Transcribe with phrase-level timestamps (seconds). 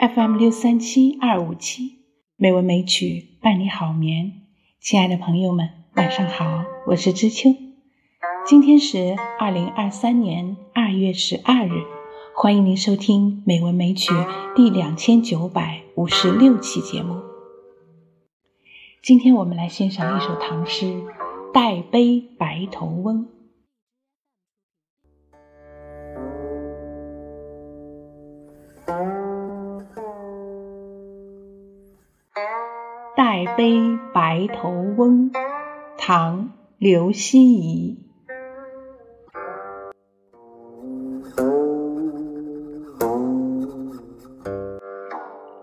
[0.00, 1.98] FM 六三七二五七，
[2.36, 4.32] 美文美曲伴你好眠。
[4.80, 7.54] 亲爱的朋友们，晚上好，我是知秋。
[8.46, 11.82] 今天是二零二三年二月十二日，
[12.34, 14.14] 欢迎您收听美文美曲
[14.56, 17.20] 第两千九百五十六期节目。
[19.02, 20.86] 今天我们来欣赏一首唐诗
[21.52, 23.16] 《代悲白头翁》。
[33.32, 33.80] 《代悲
[34.12, 35.30] 白头翁》
[35.96, 36.38] 唐·
[36.78, 37.96] 刘希夷。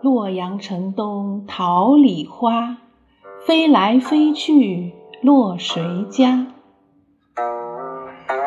[0.01, 2.77] 洛阳城东桃李花，
[3.45, 6.47] 飞来飞去落谁家？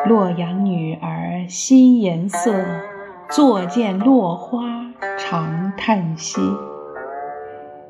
[0.07, 2.55] 洛阳女儿惜颜色，
[3.29, 4.63] 坐见落花
[5.19, 6.41] 长叹息。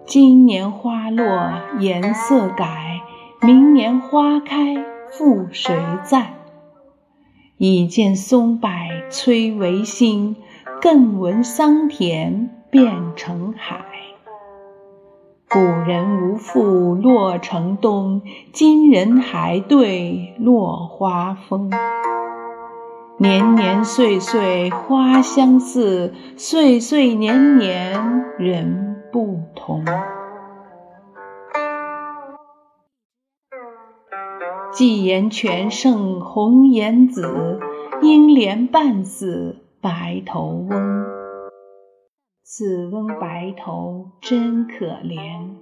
[0.05, 3.01] 今年花落颜色改，
[3.41, 4.75] 明年花开
[5.09, 6.33] 复谁在？
[7.57, 8.69] 已见松柏
[9.09, 10.35] 摧为新，
[10.81, 13.85] 更闻桑田变成海。
[15.47, 21.71] 古人无复洛城东，今人还对落花风。
[23.17, 29.83] 年年岁岁花相似，岁岁年年人不同。
[34.71, 37.59] 寄言全胜红颜子，
[38.01, 41.05] 应怜半死白头翁。
[42.43, 45.55] 此翁白头真可怜，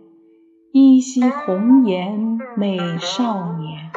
[0.71, 3.89] 依稀红颜美少年。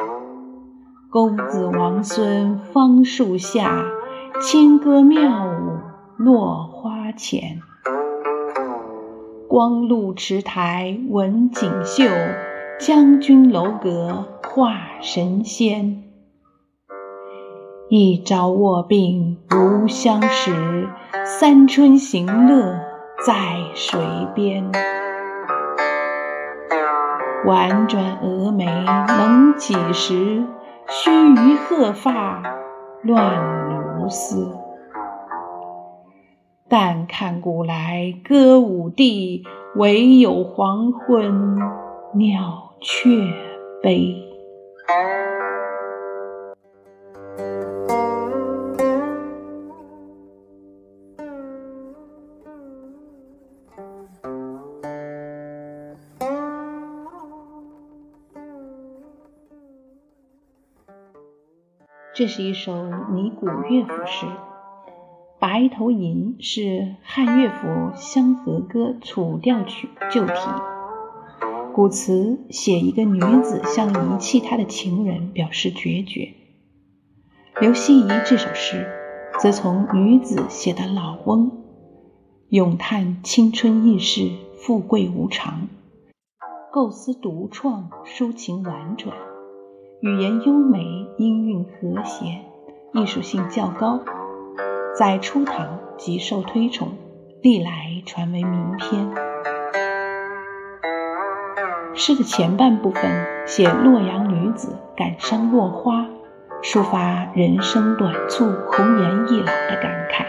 [1.11, 3.85] 公子王孙芳树下，
[4.41, 5.77] 清歌妙舞
[6.17, 7.61] 落花前。
[9.53, 12.05] 光禄池台文锦绣，
[12.79, 16.05] 将军楼阁画神仙。
[17.87, 20.89] 一朝卧病无相识，
[21.23, 22.79] 三春行乐
[23.23, 23.35] 在
[23.75, 24.01] 水
[24.33, 24.71] 边。
[27.45, 30.47] 婉转蛾眉能几时？
[30.87, 32.41] 须臾鹤发
[33.03, 34.49] 乱如丝。
[36.75, 39.43] 但看古来歌舞地，
[39.75, 41.55] 唯有黄昏
[42.15, 43.11] 鸟雀
[43.83, 44.15] 悲。
[62.15, 64.25] 这是一首拟古乐府诗，
[65.43, 70.33] 《白头吟》是汉乐府《香河歌》楚调曲旧题。
[71.73, 76.29] 古词写一个女子向遗弃她的情人表示决绝。
[77.59, 78.87] 刘希夷这首诗
[79.37, 81.51] 则从女子写的老翁，
[82.47, 85.67] 咏叹青春易逝、富贵无常，
[86.71, 89.13] 构思独创，抒情婉转。
[89.99, 90.85] 语言优美，
[91.17, 92.45] 音韵和谐，
[92.93, 93.99] 艺术性较高，
[94.95, 96.89] 在初唐极受推崇，
[97.41, 99.09] 历来传为名篇。
[101.95, 106.05] 诗的前半部分写洛阳女子感伤落花，
[106.61, 110.25] 抒发人生短促、红颜易老的感慨；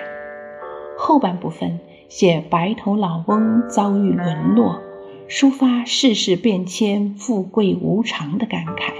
[0.96, 4.80] 后半部分写白头老翁遭遇沦落，
[5.28, 8.94] 抒发世事变迁、富贵无常的感慨。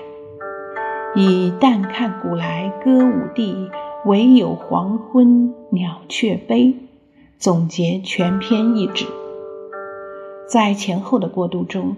[1.15, 3.71] 以“但看古来歌舞地，
[4.07, 6.75] 唯有黄昏鸟雀悲”
[7.39, 9.07] 总结全篇一旨。
[10.47, 11.97] 在前后的过渡中，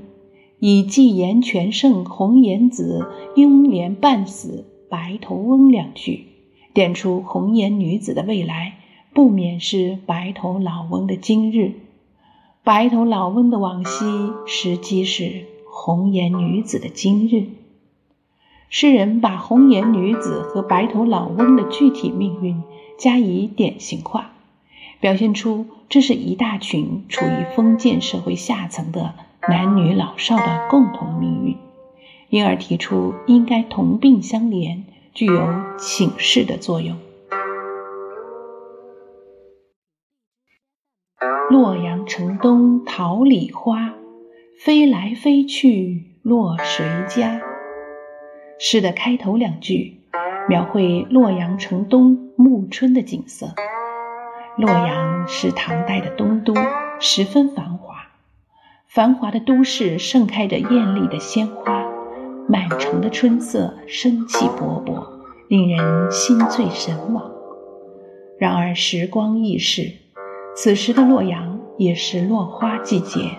[0.60, 6.26] 以“寄言全胜红颜子，拥怜半死白头翁”两句，
[6.72, 8.74] 点出红颜女子的未来
[9.12, 11.72] 不免是白头老翁的今日；
[12.62, 14.04] 白头老翁的往昔，
[14.46, 17.46] 实际是红颜女子的今日。
[18.68, 22.62] 诗人把红颜女子和白头老翁的具体命运
[22.98, 24.32] 加以典型化，
[25.00, 29.14] 表现出这是一大群处于封建社会下层的
[29.48, 31.56] 男女老少的共同命运，
[32.28, 34.82] 因而提出应该同病相怜，
[35.14, 36.96] 具有警示的作用。
[41.48, 43.94] 洛阳城东桃李花，
[44.60, 47.40] 飞来飞去落谁家？
[48.58, 50.00] 诗的开头两句
[50.48, 53.54] 描绘洛阳城东暮春的景色，
[54.56, 56.54] 洛阳是唐代的东都，
[56.98, 57.94] 十分繁华。
[58.86, 61.84] 繁华的都市盛开着艳丽的鲜花，
[62.48, 65.06] 满城的春色生气勃勃，
[65.48, 67.30] 令人心醉神往。
[68.38, 69.92] 然而时光易逝，
[70.54, 73.32] 此时的洛阳也是落花季节，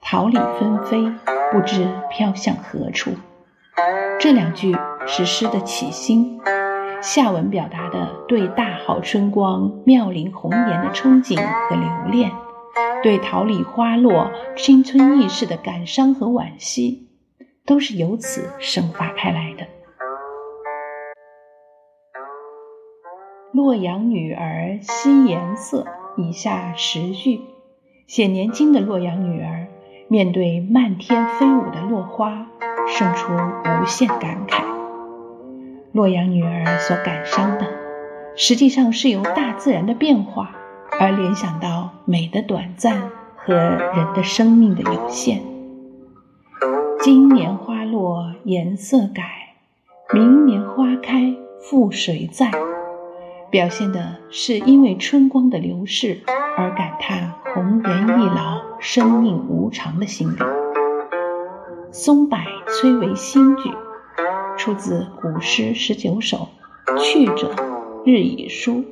[0.00, 1.02] 桃李纷飞，
[1.50, 3.10] 不知飘向何处。
[4.22, 4.72] 这两句
[5.04, 6.38] 是诗的起心，
[7.02, 12.30] 下文表达的对大好春光、妙龄红颜的憧憬和留恋。
[13.02, 17.08] 对桃李花落、青春易逝的感伤和惋惜，
[17.66, 19.66] 都是由此生发开来的。
[23.52, 25.84] 洛阳女儿惜颜色，
[26.16, 27.40] 以下十句
[28.06, 29.61] 写年轻的洛阳女儿
[30.08, 32.46] 面对漫天飞舞的落花，
[32.86, 34.62] 生出无限感慨。
[35.92, 37.66] 洛阳女儿所感伤的，
[38.36, 40.50] 实际上是由大自然的变化。
[41.00, 45.40] 而联想到美的短暂和人的生命的有限。
[47.00, 49.54] 今年花落颜色改，
[50.12, 52.50] 明年花开复谁在？
[53.52, 56.22] 表现的是因为春光的流逝
[56.56, 60.38] 而感叹红颜易老、生命无常的心理。
[61.90, 63.70] 松柏摧为新句，
[64.56, 66.48] 出自古诗十九首，
[66.98, 67.54] 去者
[68.06, 68.86] 日已疏。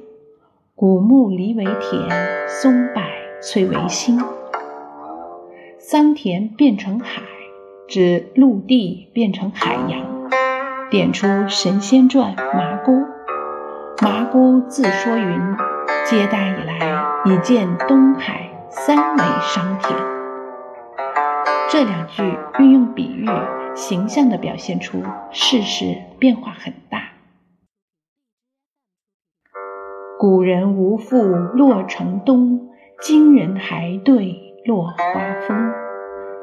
[0.74, 3.02] 古木离为田，松柏
[3.42, 4.20] 摧为心。
[5.78, 7.22] 桑田变成海，
[7.88, 10.28] 指陆地变成海洋。
[10.90, 13.06] 点出《神仙传》麻姑。
[14.02, 15.38] 麻姑自说云
[16.08, 19.94] ：“接大以来，已见东海三为桑田。”
[21.68, 22.22] 这两句
[22.58, 23.26] 运用比喻，
[23.74, 27.10] 形象地表现出世事变化很大。
[30.18, 32.70] 古人无复洛城东，
[33.02, 34.94] 今人还对落花
[35.46, 35.72] 风，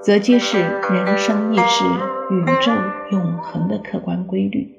[0.04, 1.86] 则皆是人生亦是
[2.30, 2.71] 宇宙
[3.09, 4.77] 永恒的客观规律。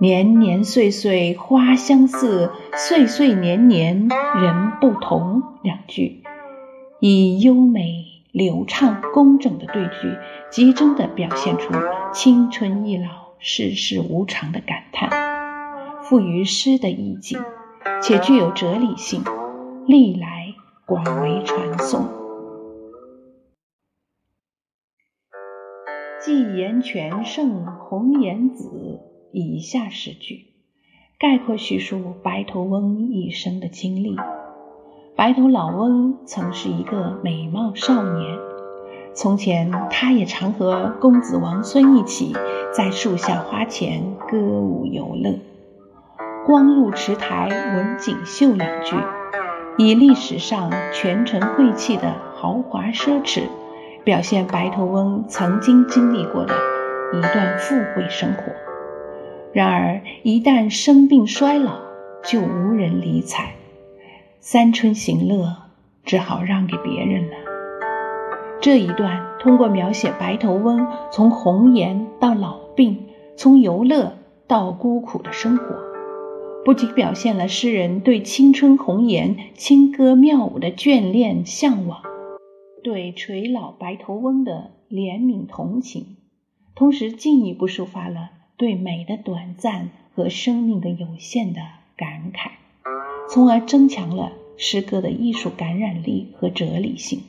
[0.00, 5.42] 年年岁岁花相似，岁岁年年人不同。
[5.62, 6.22] 两句
[7.00, 10.16] 以优美、流畅、工整的对句，
[10.50, 11.72] 集中地表现出
[12.12, 13.08] 青春易老、
[13.40, 15.10] 世事无常的感叹，
[16.04, 17.40] 赋予诗的意境。
[18.00, 19.24] 且具有哲理性，
[19.84, 20.54] 历来
[20.86, 22.06] 广为传颂。
[26.20, 29.00] 寄言全胜红颜子，
[29.32, 30.46] 以下十句
[31.18, 34.16] 概括叙述白头翁一生的经历。
[35.16, 38.38] 白头老翁曾是一个美貌少年，
[39.14, 42.34] 从前他也常和公子王孙一起
[42.72, 45.38] 在树下花前歌舞游乐。
[46.46, 48.96] 光禄池台文锦绣两句，
[49.76, 53.42] 以历史上权臣贵气的豪华奢侈，
[54.04, 56.54] 表现白头翁曾经经历过的
[57.12, 58.67] 一段富贵生活。
[59.58, 61.80] 然而，一旦生病衰老，
[62.22, 63.54] 就无人理睬，
[64.38, 65.52] 三春行乐
[66.04, 67.34] 只好让给别人了。
[68.60, 75.64] 这一段通过描写白头翁从红颜到老病，从游乐到孤苦的生活。
[76.64, 82.02] 不仅表现了诗人对青春红颜、轻歌妙舞的眷恋向往，
[82.84, 86.16] 对垂老白头翁的怜悯同情，
[86.76, 91.60] 同时进一步抒发了对美的短暂和生命的有限的
[91.96, 92.50] 感慨，
[93.30, 97.22] 从而增强了诗歌的艺术感染力和哲理性。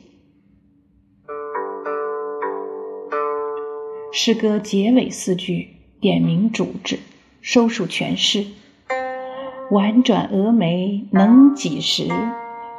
[4.12, 5.68] 诗歌结尾四句
[6.00, 6.98] 点明主旨，
[7.40, 8.44] 收束全诗。
[9.70, 12.08] 婉转蛾眉能几时？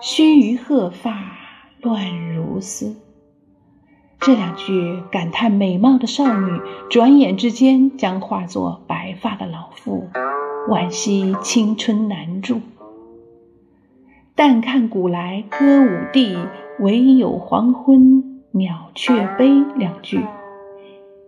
[0.01, 1.38] 须臾鹤发
[1.79, 2.98] 乱如丝。
[4.24, 6.62] 这两句感叹美貌的少女，
[6.92, 10.10] 转眼之间将化作白发的老妇，
[10.70, 12.62] 惋惜青春难驻。
[14.36, 16.38] 但看古来歌舞地，
[16.80, 19.50] 唯有黄昏鸟雀悲。
[19.75, 20.24] 两句，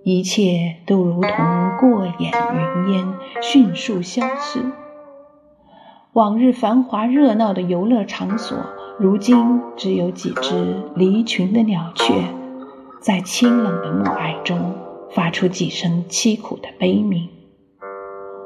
[0.04, 1.32] 一切都如同
[1.80, 2.32] 过眼
[2.86, 3.08] 云烟，
[3.42, 4.60] 迅速消失。
[6.14, 8.56] 往日繁华热闹的游乐场所，
[9.00, 12.14] 如今只有几只离群的鸟雀，
[13.04, 14.74] 在清冷的暮霭中
[15.12, 17.28] 发出几声凄苦的悲鸣。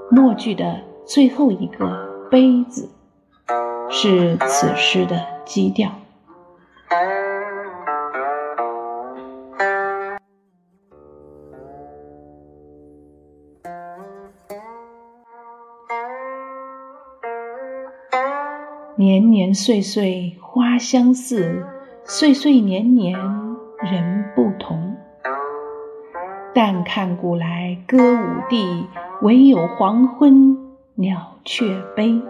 [0.09, 2.89] 末句的最后一个“悲”字，
[3.87, 5.91] 是此诗的基调。
[18.95, 21.63] 年年岁岁花相似，
[22.05, 23.19] 岁岁年年
[23.79, 24.16] 人
[24.59, 24.95] 同。
[26.53, 28.87] 但看古来歌舞地，
[29.21, 30.57] 唯有黄昏
[30.95, 32.21] 鸟雀悲。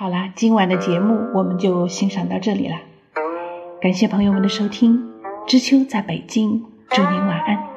[0.00, 2.76] 好啦，今晚的节目我们就欣赏到这里了。
[3.80, 5.10] 感谢朋友们的收听，
[5.44, 7.67] 知秋在北京，祝您晚安，